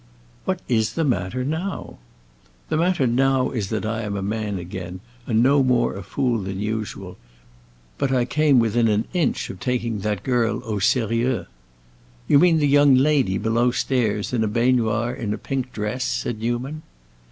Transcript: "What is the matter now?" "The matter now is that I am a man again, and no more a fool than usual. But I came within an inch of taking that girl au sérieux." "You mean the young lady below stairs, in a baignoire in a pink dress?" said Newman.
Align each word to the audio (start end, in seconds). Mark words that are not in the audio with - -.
"What 0.45 0.61
is 0.67 0.93
the 0.93 1.03
matter 1.03 1.43
now?" 1.45 1.99
"The 2.69 2.77
matter 2.77 3.05
now 3.05 3.51
is 3.51 3.69
that 3.69 3.85
I 3.85 4.01
am 4.01 4.17
a 4.17 4.23
man 4.23 4.57
again, 4.57 4.99
and 5.27 5.43
no 5.43 5.61
more 5.61 5.95
a 5.95 6.01
fool 6.01 6.39
than 6.39 6.59
usual. 6.59 7.17
But 7.99 8.11
I 8.11 8.25
came 8.25 8.57
within 8.57 8.87
an 8.87 9.05
inch 9.13 9.51
of 9.51 9.59
taking 9.59 9.99
that 9.99 10.23
girl 10.23 10.63
au 10.65 10.77
sérieux." 10.77 11.45
"You 12.27 12.39
mean 12.39 12.57
the 12.57 12.67
young 12.67 12.95
lady 12.95 13.37
below 13.37 13.69
stairs, 13.69 14.33
in 14.33 14.43
a 14.43 14.47
baignoire 14.47 15.13
in 15.13 15.35
a 15.35 15.37
pink 15.37 15.71
dress?" 15.71 16.03
said 16.03 16.39
Newman. 16.39 16.81